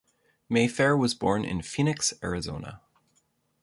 Mayfair 0.49 0.97
was 0.97 1.13
born 1.13 1.45
in 1.45 1.61
Phoenix, 1.61 2.11
Arizona. 2.23 2.81